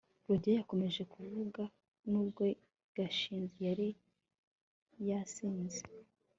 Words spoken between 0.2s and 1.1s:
rugeyo yakomeje